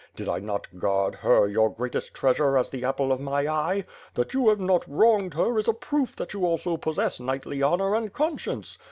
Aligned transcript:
Did 0.15 0.27
I 0.27 0.39
not 0.39 0.79
guard 0.79 1.13
her, 1.13 1.47
your 1.47 1.69
greatest 1.71 2.15
treasure, 2.15 2.57
as 2.57 2.71
the 2.71 2.83
apple 2.83 3.11
of 3.11 3.19
my 3.19 3.47
eye. 3.47 3.85
That 4.15 4.33
you 4.33 4.49
have 4.49 4.59
not 4.59 4.83
wronged 4.87 5.35
her, 5.35 5.59
is 5.59 5.67
a 5.67 5.73
proof 5.75 6.15
that 6.15 6.33
you 6.33 6.43
also 6.43 6.75
possess 6.75 7.19
knightly 7.19 7.61
honor 7.61 7.93
and 7.93 8.11
conscience. 8.11 8.79